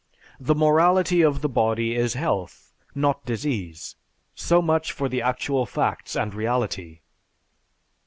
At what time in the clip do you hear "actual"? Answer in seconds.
5.21-5.67